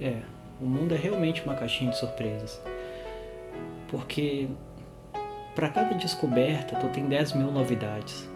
É, 0.00 0.20
o 0.60 0.66
mundo 0.66 0.94
é 0.94 0.98
realmente 0.98 1.42
uma 1.44 1.54
caixinha 1.54 1.90
de 1.90 1.98
surpresas. 1.98 2.60
Porque 3.88 4.48
para 5.54 5.68
cada 5.68 5.94
descoberta 5.94 6.76
tu 6.76 6.88
tem 6.88 7.06
10 7.06 7.34
mil 7.34 7.50
novidades. 7.52 8.28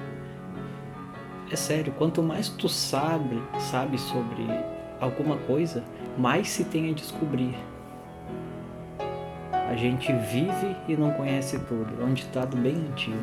É 1.51 1.57
sério, 1.57 1.93
quanto 1.97 2.23
mais 2.23 2.49
tu 2.49 2.69
sabe, 2.69 3.43
sabe 3.59 3.99
sobre 3.99 4.47
alguma 5.01 5.37
coisa, 5.39 5.83
mais 6.17 6.49
se 6.49 6.65
tem 6.65 6.91
a 6.91 6.95
descobrir. 6.95 7.57
A 9.51 9.75
gente 9.75 10.13
vive 10.13 10.77
e 10.87 10.97
não 10.97 11.11
conhece 11.13 11.59
tudo. 11.61 12.01
É 12.01 12.05
um 12.05 12.15
ditado 12.15 12.57
bem 12.57 12.77
antigo. 12.77 13.17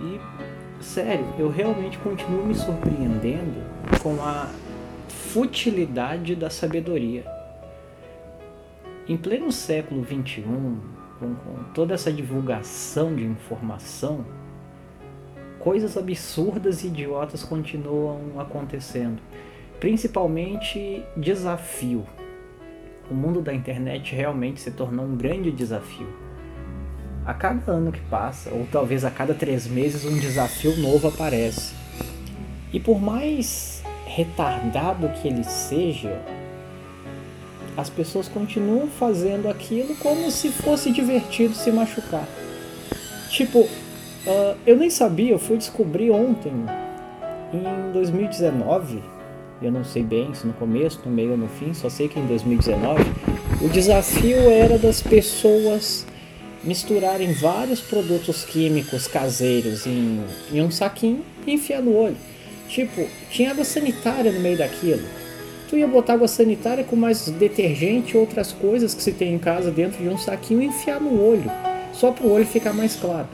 E, 0.00 0.82
sério, 0.82 1.26
eu 1.38 1.48
realmente 1.48 1.98
continuo 1.98 2.46
me 2.46 2.54
surpreendendo 2.54 3.62
com 4.02 4.22
a 4.22 4.48
futilidade 5.08 6.34
da 6.34 6.50
sabedoria. 6.50 7.24
Em 9.08 9.16
pleno 9.16 9.50
século 9.50 10.04
XXI, 10.04 10.42
com, 11.18 11.34
com 11.34 11.64
toda 11.74 11.94
essa 11.94 12.12
divulgação 12.12 13.14
de 13.14 13.24
informação, 13.24 14.24
coisas 15.58 15.96
absurdas 15.96 16.84
e 16.84 16.86
idiotas 16.86 17.42
continuam 17.42 18.38
acontecendo. 18.38 19.20
Principalmente 19.80 21.04
desafio. 21.16 22.04
O 23.10 23.14
mundo 23.14 23.40
da 23.40 23.52
internet 23.52 24.14
realmente 24.14 24.60
se 24.60 24.70
tornou 24.70 25.04
um 25.04 25.16
grande 25.16 25.50
desafio. 25.50 26.08
A 27.24 27.34
cada 27.34 27.72
ano 27.72 27.90
que 27.90 28.00
passa, 28.02 28.50
ou 28.50 28.66
talvez 28.70 29.04
a 29.04 29.10
cada 29.10 29.34
três 29.34 29.66
meses, 29.66 30.04
um 30.04 30.18
desafio 30.18 30.76
novo 30.76 31.08
aparece. 31.08 31.74
E 32.72 32.78
por 32.78 33.00
mais 33.00 33.82
retardado 34.06 35.08
que 35.20 35.28
ele 35.28 35.44
seja, 35.44 36.20
as 37.76 37.88
pessoas 37.88 38.28
continuam 38.28 38.88
fazendo 38.88 39.48
aquilo 39.48 39.94
como 39.96 40.30
se 40.30 40.50
fosse 40.50 40.90
divertido 40.90 41.54
se 41.54 41.70
machucar. 41.70 42.28
Tipo, 43.30 43.60
uh, 43.60 44.56
eu 44.66 44.76
nem 44.76 44.90
sabia, 44.90 45.32
eu 45.32 45.38
fui 45.38 45.56
descobrir 45.56 46.10
ontem, 46.10 46.52
em 47.52 47.92
2019, 47.92 49.02
eu 49.62 49.72
não 49.72 49.84
sei 49.84 50.02
bem 50.02 50.34
se 50.34 50.46
no 50.46 50.52
começo, 50.52 51.00
no 51.04 51.10
meio 51.10 51.32
ou 51.32 51.36
no 51.36 51.48
fim, 51.48 51.72
só 51.72 51.88
sei 51.88 52.08
que 52.08 52.18
em 52.18 52.26
2019, 52.26 53.02
o 53.62 53.68
desafio 53.68 54.50
era 54.50 54.76
das 54.76 55.00
pessoas 55.00 56.06
misturarem 56.62 57.32
vários 57.32 57.80
produtos 57.80 58.44
químicos 58.44 59.06
caseiros 59.06 59.86
em, 59.86 60.20
em 60.52 60.62
um 60.62 60.70
saquinho 60.70 61.24
e 61.46 61.54
enfiar 61.54 61.80
no 61.80 61.94
olho. 61.96 62.16
Tipo, 62.68 63.06
tinha 63.30 63.50
água 63.50 63.64
sanitária 63.64 64.30
no 64.30 64.40
meio 64.40 64.58
daquilo 64.58 65.21
tu 65.72 65.78
ia 65.78 65.88
botar 65.88 66.12
água 66.12 66.28
sanitária 66.28 66.84
com 66.84 66.94
mais 66.94 67.30
detergente 67.30 68.14
outras 68.14 68.52
coisas 68.52 68.92
que 68.92 69.02
se 69.02 69.10
tem 69.10 69.32
em 69.32 69.38
casa 69.38 69.70
dentro 69.70 70.02
de 70.02 70.08
um 70.10 70.18
saquinho 70.18 70.60
e 70.60 70.66
enfiar 70.66 71.00
no 71.00 71.18
olho, 71.18 71.50
só 71.94 72.12
para 72.12 72.26
o 72.26 72.30
olho 72.30 72.44
ficar 72.44 72.74
mais 72.74 72.94
claro. 72.94 73.26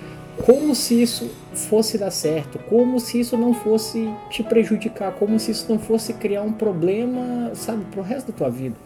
Como 0.47 0.73
se 0.73 1.03
isso 1.03 1.29
fosse 1.53 1.99
dar 1.99 2.13
certo, 2.13 2.61
como 2.69 3.01
se 3.01 3.19
isso 3.19 3.37
não 3.37 3.53
fosse 3.53 4.09
te 4.31 4.45
prejudicar, 4.45 5.15
como 5.15 5.37
se 5.41 5.51
isso 5.51 5.67
não 5.69 5.81
fosse 5.81 6.13
criar 6.13 6.43
um 6.43 6.53
problema, 6.53 7.51
sabe, 7.55 7.85
pro 7.87 8.03
resto 8.03 8.31
da 8.31 8.39
tua 8.39 8.51
vida. 8.51 8.77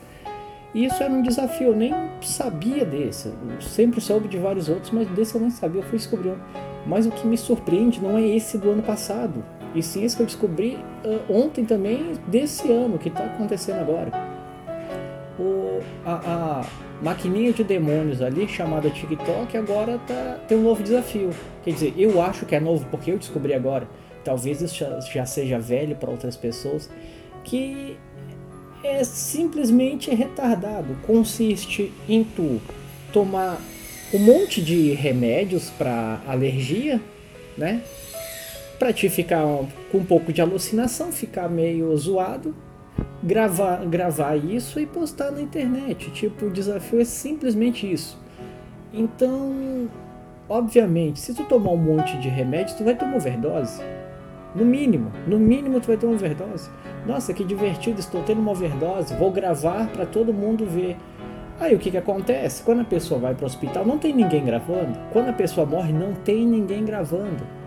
E 0.75 0.87
isso 0.87 1.03
era 1.03 1.13
um 1.13 1.21
desafio, 1.21 1.69
eu 1.69 1.77
nem 1.77 1.93
sabia 2.23 2.87
desse. 2.87 3.29
Eu 3.29 3.61
sempre 3.61 4.01
soube 4.01 4.29
de 4.29 4.39
vários 4.39 4.71
outros, 4.71 4.91
mas 4.93 5.07
desse 5.09 5.35
eu 5.35 5.43
nem 5.43 5.51
sabia, 5.51 5.83
eu 5.83 5.85
fui 5.85 5.99
descobrindo. 5.99 6.41
Mas 6.87 7.05
o 7.05 7.11
que 7.11 7.27
me 7.27 7.37
surpreende 7.37 8.01
não 8.01 8.17
é 8.17 8.27
esse 8.27 8.57
do 8.57 8.71
ano 8.71 8.83
passado. 8.83 9.45
E 9.75 9.79
isso 9.79 10.17
que 10.17 10.23
eu 10.23 10.27
descobri 10.27 10.79
uh, 11.05 11.33
ontem 11.33 11.65
também, 11.65 12.15
desse 12.27 12.71
ano, 12.71 12.99
que 12.99 13.09
está 13.09 13.25
acontecendo 13.25 13.81
agora. 13.81 14.11
O, 15.39 15.81
a, 16.05 16.61
a, 16.61 16.67
maquininha 17.03 17.53
de 17.53 17.65
demônios 17.65 18.21
ali, 18.21 18.47
chamada 18.47 18.91
TikTok, 18.91 19.57
agora 19.57 19.99
tá, 20.07 20.39
tem 20.47 20.59
um 20.59 20.63
novo 20.63 20.83
desafio. 20.83 21.31
Quer 21.65 21.73
dizer, 21.73 21.95
eu 21.97 22.21
acho 22.21 22.45
que 22.45 22.55
é 22.55 22.61
novo 22.61 22.87
porque 22.91 23.11
eu 23.11 23.19
descobri 23.19 23.55
agora. 23.55 23.89
Talvez 24.25 24.61
isso 24.61 24.77
já, 24.77 25.01
já 25.01 25.27
seja 25.27 25.59
velho 25.59 25.97
para 25.97 26.11
outras 26.11 26.37
pessoas. 26.37 26.89
Que 27.43 27.97
é 28.85 29.03
simplesmente 29.05 30.15
retardado. 30.15 30.97
Consiste 31.07 31.93
em 32.09 32.23
tu 32.23 32.61
tomar 33.13 33.61
um 34.13 34.19
monte 34.19 34.61
de 34.61 34.93
remédios 34.93 35.71
para 35.71 36.21
alergia, 36.27 37.01
né? 37.57 37.83
Para 38.83 38.93
te 38.93 39.09
ficar 39.09 39.45
com 39.93 39.99
um 39.99 40.05
pouco 40.05 40.33
de 40.33 40.43
alucinação, 40.43 41.13
ficar 41.13 41.49
meio 41.49 41.97
zoado, 41.97 42.53
gravar, 43.23 43.87
gravar 43.87 44.35
isso 44.35 44.81
e 44.81 44.87
postar 44.87 45.31
na 45.31 45.41
internet. 45.41 46.11
Tipo, 46.11 46.47
o 46.47 46.51
desafio 46.51 47.01
é 47.01 47.05
simplesmente 47.05 47.91
isso. 47.91 48.19
Então, 48.93 49.89
obviamente, 50.49 51.21
se 51.21 51.33
tu 51.33 51.45
tomar 51.45 51.71
um 51.71 51.77
monte 51.77 52.19
de 52.19 52.29
remédio, 52.29 52.77
tu 52.77 52.83
vai 52.83 52.97
ter 52.97 53.05
uma 53.05 53.19
overdose. 53.19 53.81
No 54.53 54.65
mínimo, 54.65 55.13
no 55.29 55.39
mínimo 55.39 55.81
tu 55.81 55.87
vai 55.87 55.97
ter 55.97 56.07
uma 56.07 56.17
overdose. 56.17 56.69
Nossa, 57.07 57.33
que 57.33 57.45
divertido, 57.45 58.01
estou 58.01 58.25
tendo 58.25 58.41
uma 58.41 58.51
overdose, 58.51 59.15
vou 59.15 59.31
gravar 59.31 59.87
para 59.93 60.05
todo 60.05 60.35
mundo 60.35 60.67
ver. 60.67 60.97
Aí 61.61 61.73
o 61.73 61.79
que, 61.79 61.89
que 61.89 61.99
acontece? 61.99 62.65
Quando 62.65 62.81
a 62.81 62.85
pessoa 62.85 63.21
vai 63.21 63.33
para 63.33 63.45
o 63.45 63.47
hospital, 63.47 63.87
não 63.87 63.97
tem 63.97 64.13
ninguém 64.13 64.45
gravando. 64.45 64.99
Quando 65.13 65.29
a 65.29 65.33
pessoa 65.33 65.65
morre, 65.65 65.93
não 65.93 66.15
tem 66.15 66.45
ninguém 66.45 66.85
gravando. 66.85 67.62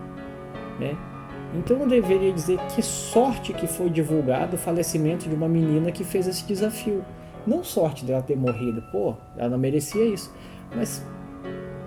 Né? 0.78 0.96
Então 1.54 1.78
eu 1.78 1.86
deveria 1.86 2.32
dizer 2.32 2.58
que 2.74 2.82
sorte 2.82 3.52
que 3.52 3.66
foi 3.66 3.88
divulgado 3.88 4.56
o 4.56 4.58
falecimento 4.58 5.28
de 5.28 5.34
uma 5.34 5.48
menina 5.48 5.90
que 5.90 6.04
fez 6.04 6.26
esse 6.26 6.44
desafio. 6.44 7.04
Não 7.46 7.62
sorte 7.62 8.04
dela 8.04 8.22
ter 8.22 8.36
morrido, 8.36 8.82
pô, 8.90 9.14
ela 9.36 9.50
não 9.50 9.58
merecia 9.58 10.04
isso. 10.04 10.34
Mas, 10.74 11.04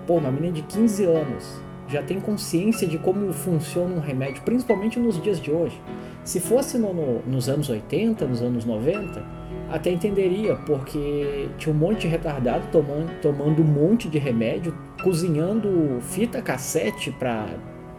pô, 0.06 0.14
uma 0.14 0.30
menina 0.30 0.54
de 0.54 0.62
15 0.62 1.04
anos 1.04 1.60
já 1.86 2.02
tem 2.02 2.20
consciência 2.20 2.86
de 2.86 2.96
como 2.98 3.32
funciona 3.32 3.94
um 3.94 4.00
remédio, 4.00 4.42
principalmente 4.42 4.98
nos 4.98 5.20
dias 5.20 5.40
de 5.40 5.50
hoje. 5.50 5.78
Se 6.24 6.38
fosse 6.38 6.78
no, 6.78 6.94
no, 6.94 7.20
nos 7.26 7.48
anos 7.48 7.68
80, 7.68 8.26
nos 8.26 8.40
anos 8.40 8.64
90, 8.64 9.22
até 9.70 9.90
entenderia, 9.90 10.56
porque 10.66 11.48
tinha 11.58 11.74
um 11.74 11.78
monte 11.78 12.02
de 12.02 12.08
retardado 12.08 12.64
tomando, 12.70 13.20
tomando 13.20 13.62
um 13.62 13.66
monte 13.66 14.08
de 14.08 14.18
remédio, 14.18 14.74
cozinhando 15.02 15.98
fita 16.00 16.40
cassete 16.40 17.10
para 17.10 17.46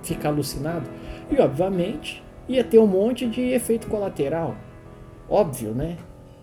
ficar 0.03 0.29
alucinado. 0.29 0.89
E 1.29 1.39
obviamente 1.39 2.23
ia 2.47 2.63
ter 2.63 2.79
um 2.79 2.87
monte 2.87 3.27
de 3.27 3.41
efeito 3.41 3.87
colateral. 3.87 4.55
Óbvio, 5.29 5.73
né? 5.73 5.97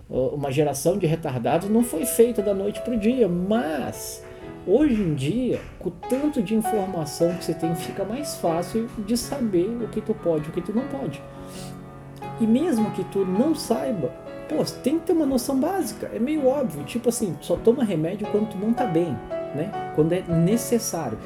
Uma 0.09 0.51
geração 0.51 0.97
de 0.97 1.07
retardados 1.07 1.69
não 1.69 1.85
foi 1.85 2.07
feita 2.07 2.41
da 2.41 2.55
noite 2.55 2.81
para 2.81 2.95
o 2.95 2.99
dia, 2.99 3.29
mas 3.29 4.25
hoje 4.67 5.03
em 5.03 5.15
dia, 5.15 5.61
com 5.79 5.91
tanto 5.91 6.43
de 6.43 6.55
informação 6.55 7.35
que 7.35 7.45
você 7.45 7.53
tem, 7.53 7.75
fica 7.75 8.05
mais 8.05 8.37
fácil 8.37 8.89
de 8.99 9.17
saber 9.17 9.69
o 9.83 9.89
que 9.89 10.01
tu 10.01 10.15
pode 10.15 10.47
e 10.47 10.49
o 10.49 10.53
que 10.53 10.63
tu 10.63 10.73
não 10.73 10.89
pode. 10.89 11.23
E 12.41 12.47
mesmo 12.47 12.91
que 12.93 13.05
tu 13.05 13.25
não 13.27 13.55
saiba, 13.55 14.09
pô, 14.49 14.65
tem 14.83 14.99
que 14.99 15.07
ter 15.07 15.13
uma 15.13 15.27
noção 15.27 15.61
básica. 15.61 16.11
É 16.15 16.19
meio 16.19 16.47
óbvio, 16.47 16.85
tipo 16.85 17.11
assim, 17.11 17.37
só 17.43 17.57
toma 17.57 17.85
remédio 17.85 18.27
quando 18.31 18.49
tu 18.49 18.57
não 18.57 18.73
tá 18.73 18.87
bem, 18.87 19.13
né? 19.55 19.93
Quando 19.95 20.13
é 20.15 20.23
necessário. 20.23 21.19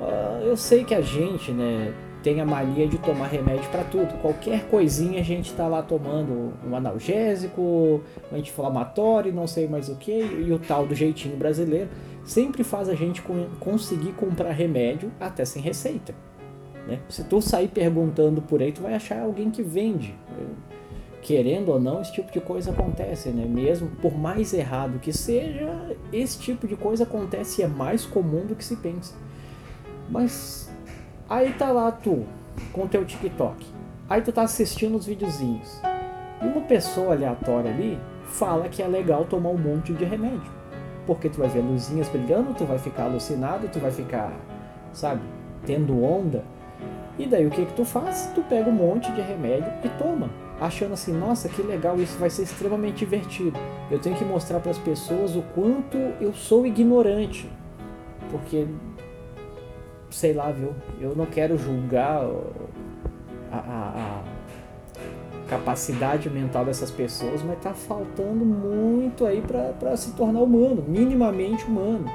Uh, 0.00 0.44
eu 0.44 0.56
sei 0.56 0.84
que 0.84 0.94
a 0.94 1.00
gente, 1.00 1.52
né, 1.52 1.94
tem 2.22 2.40
a 2.40 2.44
mania 2.44 2.88
de 2.88 2.98
tomar 2.98 3.28
remédio 3.28 3.70
para 3.70 3.84
tudo. 3.84 4.20
Qualquer 4.20 4.68
coisinha 4.68 5.20
a 5.20 5.24
gente 5.24 5.50
está 5.50 5.68
lá 5.68 5.80
tomando 5.80 6.52
um 6.66 6.74
analgésico, 6.74 7.62
um 7.62 8.36
anti-inflamatório, 8.36 9.32
não 9.32 9.46
sei 9.46 9.68
mais 9.68 9.88
o 9.88 9.94
que, 9.94 10.10
e 10.10 10.52
o 10.52 10.58
tal 10.58 10.84
do 10.84 10.94
jeitinho 10.94 11.36
brasileiro 11.36 11.88
sempre 12.24 12.64
faz 12.64 12.88
a 12.88 12.94
gente 12.94 13.22
conseguir 13.60 14.12
comprar 14.14 14.50
remédio 14.50 15.12
até 15.20 15.44
sem 15.44 15.62
receita. 15.62 16.14
Né? 16.86 16.98
Se 17.08 17.22
tu 17.22 17.40
sair 17.40 17.68
perguntando 17.68 18.42
por 18.42 18.60
aí, 18.60 18.72
tu 18.72 18.82
vai 18.82 18.94
achar 18.94 19.22
alguém 19.22 19.48
que 19.48 19.62
vende. 19.62 20.12
Querendo 21.22 21.70
ou 21.70 21.80
não, 21.80 22.00
esse 22.00 22.12
tipo 22.12 22.32
de 22.32 22.40
coisa 22.40 22.70
acontece, 22.70 23.30
né? 23.30 23.44
Mesmo 23.44 23.88
por 24.02 24.16
mais 24.16 24.52
errado 24.52 25.00
que 25.00 25.12
seja, 25.12 25.96
esse 26.12 26.38
tipo 26.38 26.68
de 26.68 26.76
coisa 26.76 27.02
acontece 27.02 27.60
e 27.60 27.64
é 27.64 27.68
mais 27.68 28.04
comum 28.04 28.46
do 28.46 28.54
que 28.54 28.64
se 28.64 28.76
pensa. 28.76 29.14
Mas 30.08 30.66
Aí 31.28 31.52
tá 31.54 31.72
lá 31.72 31.90
tu, 31.90 32.24
com 32.72 32.86
teu 32.86 33.04
TikTok. 33.04 33.66
Aí 34.08 34.22
tu 34.22 34.30
tá 34.30 34.42
assistindo 34.42 34.96
os 34.96 35.06
videozinhos. 35.06 35.80
E 36.40 36.46
uma 36.46 36.60
pessoa 36.60 37.14
aleatória 37.14 37.68
ali 37.68 37.98
fala 38.26 38.68
que 38.68 38.80
é 38.80 38.86
legal 38.86 39.24
tomar 39.24 39.48
um 39.48 39.58
monte 39.58 39.92
de 39.92 40.04
remédio. 40.04 40.52
Porque 41.04 41.28
tu 41.28 41.38
vai 41.38 41.48
ver 41.48 41.62
luzinhas 41.62 42.08
brilhando, 42.08 42.54
tu 42.54 42.64
vai 42.64 42.78
ficar 42.78 43.06
alucinado, 43.06 43.68
tu 43.72 43.80
vai 43.80 43.90
ficar, 43.90 44.32
sabe, 44.92 45.20
tendo 45.64 46.00
onda. 46.00 46.44
E 47.18 47.26
daí 47.26 47.44
o 47.44 47.50
que 47.50 47.66
que 47.66 47.74
tu 47.74 47.84
faz? 47.84 48.30
Tu 48.32 48.40
pega 48.42 48.70
um 48.70 48.72
monte 48.72 49.10
de 49.10 49.20
remédio 49.20 49.72
e 49.82 49.88
toma, 49.98 50.30
achando 50.60 50.94
assim, 50.94 51.12
nossa, 51.12 51.48
que 51.48 51.60
legal, 51.60 51.98
isso 51.98 52.16
vai 52.18 52.30
ser 52.30 52.42
extremamente 52.42 52.98
divertido. 52.98 53.58
Eu 53.90 53.98
tenho 53.98 54.14
que 54.14 54.24
mostrar 54.24 54.60
para 54.60 54.70
as 54.70 54.78
pessoas 54.78 55.34
o 55.34 55.42
quanto 55.56 55.96
eu 56.20 56.32
sou 56.32 56.64
ignorante. 56.64 57.50
Porque 58.30 58.66
sei 60.16 60.32
lá, 60.32 60.50
viu? 60.50 60.74
Eu 60.98 61.14
não 61.14 61.26
quero 61.26 61.58
julgar 61.58 62.22
a, 63.52 63.56
a, 63.56 63.60
a, 63.60 64.22
capacidade 65.46 66.30
mental 66.30 66.64
dessas 66.64 66.90
pessoas, 66.90 67.42
mas 67.42 67.58
tá 67.58 67.74
faltando 67.74 68.42
muito 68.42 69.26
aí 69.26 69.42
para 69.42 69.94
se 69.94 70.12
tornar 70.12 70.40
humano, 70.40 70.82
minimamente 70.88 71.66
humano. 71.66 72.06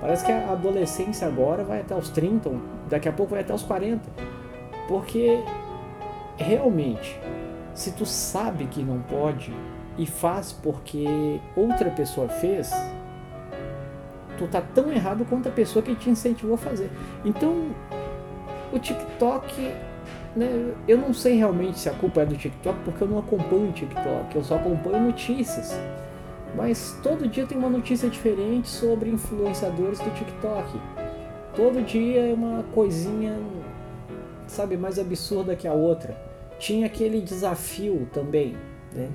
Parece 0.00 0.24
que 0.24 0.32
a 0.32 0.50
adolescência 0.50 1.28
agora 1.28 1.62
vai 1.62 1.80
até 1.80 1.94
os 1.94 2.10
30, 2.10 2.50
daqui 2.90 3.08
a 3.08 3.12
pouco 3.12 3.30
vai 3.30 3.42
até 3.42 3.54
os 3.54 3.62
40. 3.62 4.02
Porque 4.88 5.38
realmente, 6.36 7.20
se 7.72 7.92
tu 7.92 8.04
sabe 8.04 8.66
que 8.66 8.82
não 8.82 8.98
pode 9.02 9.54
e 9.96 10.06
faz 10.06 10.52
porque 10.52 11.40
outra 11.54 11.88
pessoa 11.90 12.28
fez, 12.28 12.72
tu 14.38 14.46
tá 14.46 14.60
tão 14.60 14.90
errado 14.90 15.26
quanto 15.28 15.48
a 15.48 15.52
pessoa 15.52 15.82
que 15.82 15.94
te 15.94 16.08
incentivou 16.08 16.54
a 16.54 16.58
fazer. 16.58 16.90
Então, 17.24 17.70
o 18.72 18.78
TikTok, 18.78 19.72
né, 20.36 20.72
eu 20.86 20.96
não 20.96 21.12
sei 21.12 21.36
realmente 21.36 21.78
se 21.78 21.88
a 21.88 21.92
culpa 21.92 22.22
é 22.22 22.26
do 22.26 22.36
TikTok, 22.36 22.78
porque 22.84 23.02
eu 23.02 23.08
não 23.08 23.18
acompanho 23.18 23.68
o 23.68 23.72
TikTok, 23.72 24.34
eu 24.34 24.44
só 24.44 24.56
acompanho 24.56 25.06
notícias. 25.06 25.78
Mas 26.56 26.98
todo 27.02 27.28
dia 27.28 27.44
tem 27.44 27.58
uma 27.58 27.68
notícia 27.68 28.08
diferente 28.08 28.68
sobre 28.68 29.10
influenciadores 29.10 29.98
do 29.98 30.10
TikTok. 30.10 30.80
Todo 31.54 31.84
dia 31.84 32.30
é 32.30 32.32
uma 32.32 32.62
coisinha, 32.74 33.36
sabe, 34.46 34.76
mais 34.76 34.98
absurda 34.98 35.54
que 35.54 35.68
a 35.68 35.72
outra. 35.72 36.16
Tinha 36.58 36.86
aquele 36.86 37.20
desafio 37.20 38.08
também, 38.12 38.56
né? 38.94 39.08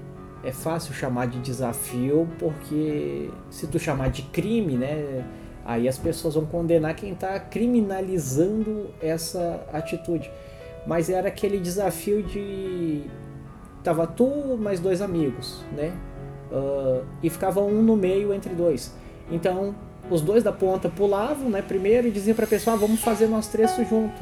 É 0.43 0.51
fácil 0.51 0.93
chamar 0.93 1.27
de 1.27 1.39
desafio 1.39 2.27
porque 2.37 3.29
se 3.49 3.65
tu 3.67 3.79
chamar 3.79 4.09
de 4.09 4.23
crime, 4.23 4.75
né? 4.75 5.23
Aí 5.65 5.87
as 5.87 5.97
pessoas 5.97 6.35
vão 6.35 6.45
condenar 6.45 6.93
quem 6.95 7.13
está 7.13 7.39
criminalizando 7.39 8.89
essa 9.01 9.65
atitude. 9.71 10.29
Mas 10.85 11.09
era 11.09 11.29
aquele 11.29 11.59
desafio 11.59 12.21
de 12.21 13.03
tava 13.81 14.05
tu 14.05 14.57
mais 14.57 14.79
dois 14.79 15.01
amigos, 15.01 15.63
né? 15.75 15.93
Uh, 16.51 17.03
e 17.21 17.29
ficava 17.29 17.61
um 17.61 17.81
no 17.81 17.95
meio 17.95 18.33
entre 18.33 18.53
dois. 18.53 18.93
Então 19.31 19.73
os 20.11 20.21
dois 20.21 20.43
da 20.43 20.51
ponta 20.51 20.89
pulavam, 20.89 21.49
né? 21.49 21.61
Primeiro 21.61 22.07
e 22.07 22.11
diziam 22.11 22.35
para 22.35 22.45
a 22.45 22.47
pessoa, 22.47 22.75
ah, 22.75 22.79
vamos 22.79 23.01
fazer 23.01 23.27
nós 23.27 23.47
três 23.47 23.71
junto. 23.89 24.21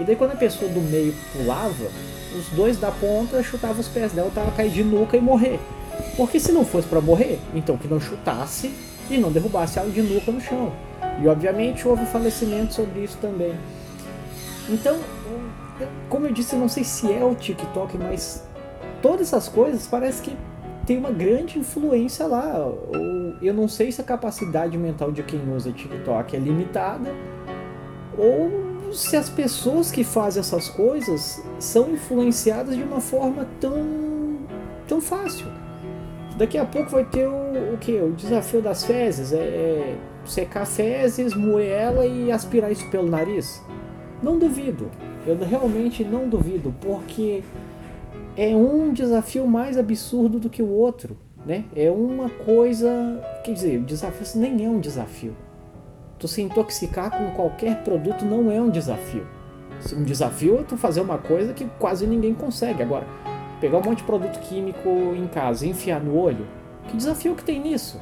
E 0.00 0.04
daí 0.04 0.14
quando 0.14 0.32
a 0.32 0.36
pessoa 0.36 0.70
do 0.70 0.80
meio 0.80 1.12
pulava, 1.32 1.90
os 2.38 2.48
dois 2.50 2.78
da 2.78 2.90
ponta 2.90 3.42
chutavam 3.42 3.80
os 3.80 3.88
pés 3.88 4.12
dela 4.12 4.30
para 4.32 4.50
cair 4.52 4.70
de 4.70 4.84
nuca 4.84 5.16
e 5.16 5.20
morrer. 5.20 5.58
Porque 6.16 6.38
se 6.38 6.52
não 6.52 6.64
fosse 6.64 6.86
para 6.86 7.00
morrer, 7.00 7.38
então 7.54 7.76
que 7.76 7.88
não 7.88 8.00
chutasse 8.00 8.72
e 9.10 9.18
não 9.18 9.32
derrubasse 9.32 9.78
ela 9.78 9.90
de 9.90 10.02
nuca 10.02 10.30
no 10.30 10.40
chão. 10.40 10.72
E 11.22 11.26
obviamente 11.26 11.86
houve 11.86 12.06
falecimento 12.06 12.74
sobre 12.74 13.00
isso 13.00 13.18
também. 13.18 13.54
Então, 14.68 14.98
como 16.08 16.26
eu 16.26 16.32
disse, 16.32 16.54
eu 16.54 16.60
não 16.60 16.68
sei 16.68 16.84
se 16.84 17.12
é 17.12 17.24
o 17.24 17.34
TikTok, 17.34 17.96
mas 17.98 18.44
todas 19.02 19.28
essas 19.28 19.48
coisas 19.48 19.86
parece 19.86 20.22
que 20.22 20.36
tem 20.86 20.96
uma 20.96 21.10
grande 21.10 21.58
influência 21.58 22.26
lá. 22.26 22.70
Eu 23.42 23.54
não 23.54 23.68
sei 23.68 23.90
se 23.90 24.00
a 24.00 24.04
capacidade 24.04 24.76
mental 24.78 25.10
de 25.10 25.22
quem 25.22 25.40
usa 25.52 25.72
TikTok 25.72 26.36
é 26.36 26.38
limitada 26.38 27.12
ou 28.16 28.67
se 28.92 29.16
as 29.16 29.28
pessoas 29.28 29.90
que 29.90 30.04
fazem 30.04 30.40
essas 30.40 30.68
coisas 30.68 31.42
são 31.58 31.90
influenciadas 31.90 32.76
de 32.76 32.82
uma 32.82 33.00
forma 33.00 33.46
tão, 33.60 34.38
tão 34.86 35.00
fácil. 35.00 35.46
Daqui 36.36 36.56
a 36.56 36.64
pouco 36.64 36.90
vai 36.90 37.04
ter 37.04 37.26
o, 37.26 37.74
o 37.74 37.78
que? 37.78 37.92
O 38.00 38.12
desafio 38.12 38.62
das 38.62 38.84
fezes. 38.84 39.32
É, 39.32 39.38
é 39.38 39.98
secar 40.24 40.66
fezes, 40.66 41.34
moer 41.34 41.70
ela 41.70 42.06
e 42.06 42.30
aspirar 42.30 42.70
isso 42.70 42.88
pelo 42.90 43.08
nariz. 43.08 43.62
Não 44.22 44.38
duvido. 44.38 44.90
Eu 45.26 45.36
realmente 45.38 46.04
não 46.04 46.28
duvido, 46.28 46.74
porque 46.80 47.42
é 48.36 48.54
um 48.54 48.92
desafio 48.92 49.46
mais 49.46 49.76
absurdo 49.76 50.38
do 50.38 50.48
que 50.48 50.62
o 50.62 50.68
outro. 50.68 51.16
Né? 51.44 51.64
É 51.74 51.90
uma 51.90 52.28
coisa. 52.28 52.88
Quer 53.44 53.52
dizer, 53.52 53.80
o 53.80 53.84
desafio 53.84 54.40
nem 54.40 54.64
é 54.64 54.68
um 54.68 54.80
desafio 54.80 55.34
tu 56.18 56.26
se 56.26 56.42
intoxicar 56.42 57.10
com 57.10 57.30
qualquer 57.30 57.82
produto 57.84 58.24
não 58.24 58.50
é 58.50 58.60
um 58.60 58.70
desafio. 58.70 59.26
Um 59.92 60.02
desafio 60.02 60.58
é 60.60 60.62
tu 60.64 60.76
fazer 60.76 61.00
uma 61.00 61.18
coisa 61.18 61.52
que 61.52 61.64
quase 61.78 62.06
ninguém 62.06 62.34
consegue. 62.34 62.82
Agora, 62.82 63.06
pegar 63.60 63.78
um 63.78 63.82
monte 63.82 63.98
de 63.98 64.04
produto 64.04 64.40
químico 64.40 64.88
em 65.16 65.26
casa 65.28 65.64
e 65.64 65.70
enfiar 65.70 66.00
no 66.00 66.16
olho, 66.16 66.46
que 66.88 66.96
desafio 66.96 67.34
que 67.34 67.44
tem 67.44 67.60
nisso? 67.60 68.00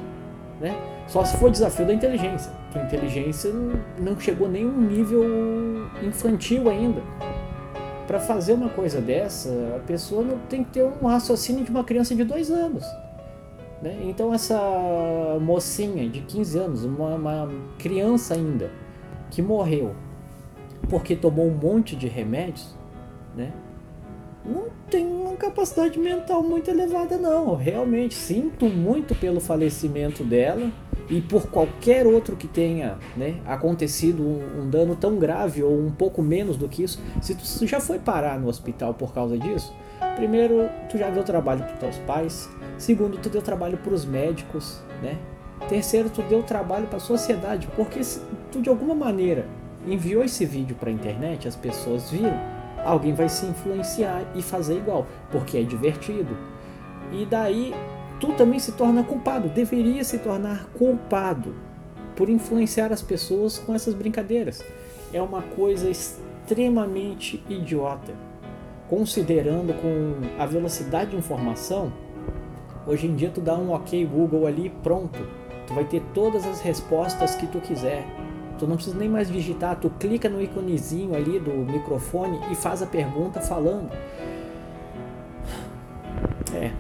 Né? 0.60 0.74
Só 1.06 1.24
se 1.24 1.36
for 1.36 1.50
desafio 1.50 1.86
da 1.86 1.92
inteligência, 1.92 2.50
que 2.72 2.78
a 2.78 2.82
inteligência 2.82 3.52
não 3.98 4.19
chegou 4.19 4.48
nem 4.48 4.64
um 4.64 4.80
nível 4.80 5.22
infantil 6.02 6.69
ainda. 6.70 7.02
Para 8.06 8.19
fazer 8.20 8.54
uma 8.54 8.69
coisa 8.69 9.00
dessa, 9.00 9.50
a 9.76 9.80
pessoa 9.80 10.22
não 10.22 10.38
tem 10.48 10.64
que 10.64 10.70
ter 10.70 10.84
um 10.84 11.06
raciocínio 11.06 11.64
de 11.64 11.70
uma 11.70 11.84
criança 11.84 12.14
de 12.14 12.24
dois 12.24 12.50
anos. 12.50 12.84
Né? 13.82 13.99
Então 14.05 14.32
essa 14.32 14.58
mocinha 15.40 16.08
de 16.08 16.20
15 16.23 16.58
anos, 16.58 16.84
uma, 16.84 17.14
uma 17.14 17.50
criança 17.78 18.34
ainda, 18.34 18.70
que 19.31 19.43
morreu 19.43 19.94
porque 20.88 21.17
tomou 21.17 21.46
um 21.46 21.55
monte 21.55 21.96
de 21.96 22.06
remédios, 22.06 22.75
né? 23.37 23.52
não 24.44 24.67
tem 24.88 25.05
uma 25.05 25.34
capacidade 25.37 25.99
mental 25.99 26.43
muito 26.43 26.70
elevada 26.70 27.17
não. 27.19 27.56
Realmente 27.56 28.14
sinto 28.14 28.67
muito 28.67 29.14
pelo 29.14 29.40
falecimento 29.40 30.22
dela 30.22 30.70
e 31.11 31.20
por 31.20 31.49
qualquer 31.49 32.06
outro 32.06 32.37
que 32.37 32.46
tenha 32.46 32.96
né, 33.17 33.40
acontecido 33.44 34.22
um, 34.22 34.62
um, 34.62 34.70
dano 34.70 34.94
tão 34.94 35.17
grave 35.19 35.62
ou 35.62 35.76
um 35.76 35.90
pouco 35.90 36.22
menos 36.22 36.56
do 36.56 36.69
que 36.69 36.82
isso. 36.82 37.02
Se 37.20 37.34
tu 37.34 37.67
já 37.67 37.81
foi 37.81 37.99
parar 37.99 38.38
no 38.38 38.49
hospital 38.49 38.94
por 38.94 39.12
causa 39.12 39.37
disso, 39.37 39.75
primeiro 40.14 40.69
tu 40.88 40.96
já 40.96 41.11
deu 41.11 41.25
trabalho 41.25 41.64
para 41.64 41.76
teus 41.76 41.99
pais, 41.99 42.49
Segundo, 42.78 43.19
tu 43.19 43.28
deu 43.28 43.40
trabalho 43.40 43.78
para 43.78 43.94
os 43.94 44.05
médicos, 44.05 44.81
né? 45.02 45.19
Terceiro, 45.69 46.11
tu 46.11 46.23
deu 46.23 46.43
trabalho 46.43 46.87
para 46.87 46.99
a 46.99 47.00
sociedade, 47.00 47.69
porque 47.75 48.00
tu 48.52 48.61
de 48.61 48.69
alguma 48.69 48.94
maneira 48.94 49.46
enviou 49.87 50.23
esse 50.23 50.44
vídeo 50.44 50.76
para 50.78 50.90
a 50.90 50.93
internet, 50.93 51.49
as 51.49 51.56
pessoas 51.56 52.11
viram, 52.11 52.38
alguém 52.84 53.14
vai 53.14 53.28
se 53.28 53.46
influenciar 53.46 54.25
e 54.34 54.43
fazer 54.43 54.76
igual, 54.76 55.06
porque 55.31 55.56
é 55.56 55.62
divertido. 55.62 56.37
E 57.12 57.25
daí 57.25 57.75
tu 58.20 58.32
também 58.34 58.58
se 58.58 58.73
torna 58.73 59.02
culpado, 59.02 59.49
deveria 59.49 60.05
se 60.05 60.19
tornar 60.19 60.67
culpado 60.76 61.55
por 62.14 62.29
influenciar 62.29 62.93
as 62.93 63.02
pessoas 63.02 63.58
com 63.58 63.75
essas 63.75 63.94
brincadeiras. 63.94 64.62
É 65.12 65.22
uma 65.22 65.43
coisa 65.43 65.88
extremamente 65.88 67.43
idiota, 67.49 68.12
considerando 68.88 69.72
com 69.81 70.43
a 70.43 70.46
velocidade 70.46 71.12
de 71.12 71.17
informação 71.17 71.93
Hoje 72.86 73.06
em 73.06 73.16
dia 73.16 73.30
tu 73.34 73.40
dá 73.40 73.54
um 73.54 73.72
OK 73.72 74.04
Google 74.06 74.46
ali, 74.46 74.70
pronto. 74.82 75.18
Tu 75.66 75.74
vai 75.74 75.84
ter 75.84 76.00
todas 76.14 76.46
as 76.46 76.60
respostas 76.60 77.34
que 77.34 77.46
tu 77.46 77.60
quiser. 77.60 78.06
Tu 78.58 78.66
não 78.66 78.76
precisa 78.76 78.96
nem 78.96 79.08
mais 79.08 79.28
digitar, 79.28 79.76
tu 79.76 79.90
clica 79.90 80.28
no 80.28 80.40
iconezinho 80.40 81.14
ali 81.14 81.38
do 81.38 81.50
microfone 81.50 82.40
e 82.50 82.55
faz 82.55 82.82
a 82.82 82.86
pergunta 82.86 83.40
falando. 83.40 83.90
É, 86.55 86.70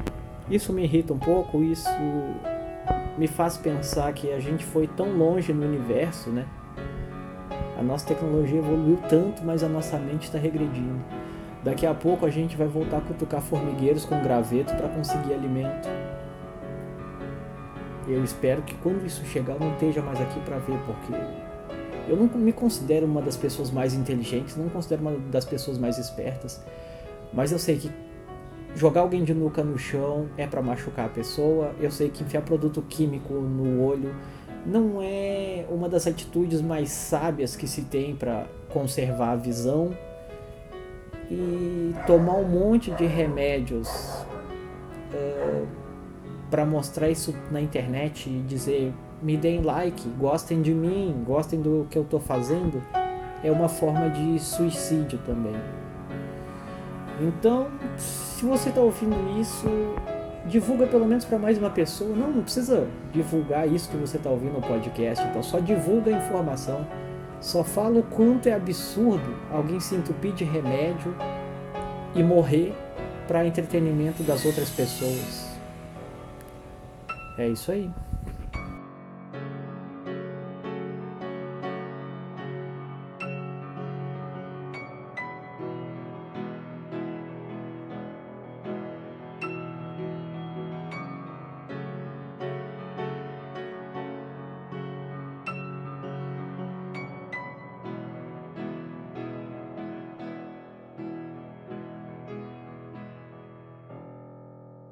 isso 0.48 0.72
me 0.72 0.84
irrita 0.84 1.12
um 1.12 1.18
pouco, 1.18 1.62
isso 1.62 1.90
me 3.18 3.26
faz 3.26 3.56
pensar 3.58 4.12
que 4.12 4.32
a 4.32 4.38
gente 4.38 4.64
foi 4.64 4.86
tão 4.86 5.12
longe 5.16 5.52
no 5.52 5.66
universo, 5.66 6.30
né? 6.30 6.46
A 7.78 7.82
nossa 7.82 8.06
tecnologia 8.06 8.58
evoluiu 8.58 8.98
tanto, 9.08 9.44
mas 9.44 9.62
a 9.62 9.68
nossa 9.68 9.98
mente 9.98 10.24
está 10.24 10.38
regredindo. 10.38 11.04
Daqui 11.66 11.84
a 11.84 11.92
pouco 11.92 12.24
a 12.24 12.30
gente 12.30 12.56
vai 12.56 12.68
voltar 12.68 12.98
a 12.98 13.00
cutucar 13.00 13.42
formigueiros 13.42 14.04
com 14.04 14.22
graveto 14.22 14.72
para 14.76 14.88
conseguir 14.88 15.34
alimento. 15.34 15.88
Eu 18.06 18.22
espero 18.22 18.62
que 18.62 18.72
quando 18.76 19.04
isso 19.04 19.24
chegar 19.24 19.54
eu 19.54 19.58
não 19.58 19.72
esteja 19.72 20.00
mais 20.00 20.20
aqui 20.20 20.38
para 20.42 20.58
ver, 20.58 20.78
porque 20.86 21.12
eu 22.08 22.16
não 22.16 22.28
me 22.38 22.52
considero 22.52 23.04
uma 23.04 23.20
das 23.20 23.36
pessoas 23.36 23.72
mais 23.72 23.94
inteligentes, 23.94 24.56
não 24.56 24.66
me 24.66 24.70
considero 24.70 25.02
uma 25.02 25.18
das 25.32 25.44
pessoas 25.44 25.76
mais 25.76 25.98
espertas, 25.98 26.64
mas 27.32 27.50
eu 27.50 27.58
sei 27.58 27.78
que 27.78 27.90
jogar 28.76 29.00
alguém 29.00 29.24
de 29.24 29.34
nuca 29.34 29.64
no 29.64 29.76
chão 29.76 30.28
é 30.36 30.46
para 30.46 30.62
machucar 30.62 31.06
a 31.06 31.08
pessoa, 31.08 31.74
eu 31.80 31.90
sei 31.90 32.10
que 32.10 32.22
enfiar 32.22 32.42
produto 32.42 32.80
químico 32.80 33.34
no 33.34 33.82
olho 33.82 34.14
não 34.64 35.02
é 35.02 35.66
uma 35.68 35.88
das 35.88 36.06
atitudes 36.06 36.62
mais 36.62 36.90
sábias 36.90 37.56
que 37.56 37.66
se 37.66 37.82
tem 37.82 38.14
para 38.14 38.46
conservar 38.68 39.32
a 39.32 39.36
visão 39.36 39.90
e 41.30 41.94
tomar 42.06 42.34
um 42.34 42.48
monte 42.48 42.90
de 42.92 43.06
remédios 43.06 44.24
é, 45.12 45.62
para 46.50 46.64
mostrar 46.64 47.10
isso 47.10 47.34
na 47.50 47.60
internet 47.60 48.28
e 48.28 48.42
dizer 48.42 48.92
me 49.22 49.36
deem 49.36 49.62
like, 49.62 50.08
gostem 50.10 50.60
de 50.60 50.74
mim, 50.74 51.22
gostem 51.26 51.60
do 51.60 51.86
que 51.90 51.96
eu 51.96 52.02
estou 52.02 52.20
fazendo, 52.20 52.82
é 53.42 53.50
uma 53.50 53.68
forma 53.68 54.10
de 54.10 54.38
suicídio 54.38 55.18
também. 55.24 55.56
Então, 57.20 57.68
se 57.96 58.44
você 58.44 58.68
está 58.68 58.80
ouvindo 58.80 59.16
isso, 59.40 59.66
divulga 60.46 60.86
pelo 60.86 61.06
menos 61.06 61.24
para 61.24 61.38
mais 61.38 61.56
uma 61.56 61.70
pessoa. 61.70 62.14
Não, 62.14 62.30
não 62.30 62.42
precisa 62.42 62.86
divulgar 63.12 63.66
isso 63.66 63.88
que 63.88 63.96
você 63.96 64.18
está 64.18 64.28
ouvindo 64.28 64.52
no 64.52 64.60
podcast, 64.60 65.24
então 65.26 65.42
só 65.42 65.58
divulga 65.58 66.14
a 66.14 66.18
informação 66.18 66.86
só 67.46 67.62
fala 67.62 68.00
o 68.00 68.02
quanto 68.02 68.48
é 68.48 68.54
absurdo 68.54 69.36
alguém 69.52 69.78
se 69.78 69.94
entupir 69.94 70.32
de 70.32 70.42
remédio 70.42 71.14
e 72.12 72.20
morrer 72.20 72.74
para 73.28 73.46
entretenimento 73.46 74.24
das 74.24 74.44
outras 74.44 74.68
pessoas. 74.68 75.46
É 77.38 77.46
isso 77.46 77.70
aí. 77.70 77.88